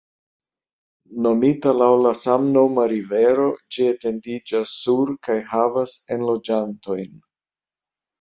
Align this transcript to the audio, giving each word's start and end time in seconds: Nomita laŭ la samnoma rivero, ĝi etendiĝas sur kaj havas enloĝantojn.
Nomita 1.25 1.73
laŭ 1.81 1.89
la 2.05 2.13
samnoma 2.19 2.85
rivero, 2.91 3.45
ĝi 3.75 3.85
etendiĝas 3.89 4.73
sur 4.85 5.13
kaj 5.29 5.37
havas 5.53 5.95
enloĝantojn. 6.17 7.13